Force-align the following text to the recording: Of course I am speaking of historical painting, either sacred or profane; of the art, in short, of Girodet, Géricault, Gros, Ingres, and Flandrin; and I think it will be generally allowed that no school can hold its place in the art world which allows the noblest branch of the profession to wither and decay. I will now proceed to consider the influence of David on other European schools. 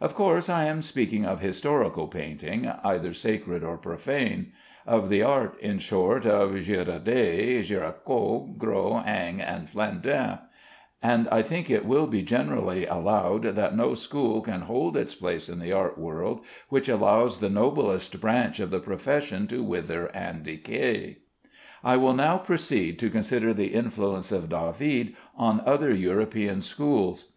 Of 0.00 0.14
course 0.14 0.48
I 0.48 0.64
am 0.64 0.80
speaking 0.80 1.26
of 1.26 1.40
historical 1.40 2.08
painting, 2.08 2.66
either 2.82 3.12
sacred 3.12 3.62
or 3.62 3.76
profane; 3.76 4.52
of 4.86 5.10
the 5.10 5.20
art, 5.22 5.60
in 5.60 5.80
short, 5.80 6.24
of 6.24 6.52
Girodet, 6.52 7.60
Géricault, 7.62 8.56
Gros, 8.56 9.04
Ingres, 9.06 9.44
and 9.46 9.68
Flandrin; 9.68 10.38
and 11.02 11.28
I 11.28 11.42
think 11.42 11.68
it 11.68 11.84
will 11.84 12.06
be 12.06 12.22
generally 12.22 12.86
allowed 12.86 13.42
that 13.42 13.76
no 13.76 13.92
school 13.92 14.40
can 14.40 14.62
hold 14.62 14.96
its 14.96 15.14
place 15.14 15.46
in 15.50 15.58
the 15.60 15.72
art 15.72 15.98
world 15.98 16.40
which 16.70 16.88
allows 16.88 17.40
the 17.40 17.50
noblest 17.50 18.18
branch 18.18 18.58
of 18.60 18.70
the 18.70 18.80
profession 18.80 19.46
to 19.48 19.62
wither 19.62 20.06
and 20.16 20.42
decay. 20.42 21.18
I 21.84 21.98
will 21.98 22.14
now 22.14 22.38
proceed 22.38 22.98
to 23.00 23.10
consider 23.10 23.52
the 23.52 23.74
influence 23.74 24.32
of 24.32 24.48
David 24.48 25.14
on 25.36 25.60
other 25.66 25.92
European 25.92 26.62
schools. 26.62 27.30